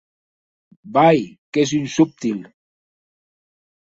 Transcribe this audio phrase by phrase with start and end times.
[0.95, 1.19] Vai!,
[1.51, 2.39] qu'ès un subtil!